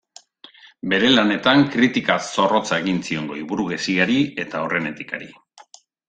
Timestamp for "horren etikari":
4.67-5.29